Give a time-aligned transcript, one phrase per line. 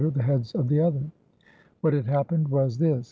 [0.09, 1.03] the heads of the other."
[1.81, 2.99] What had happened was this.